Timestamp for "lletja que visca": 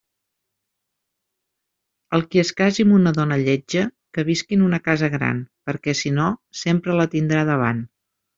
3.43-4.57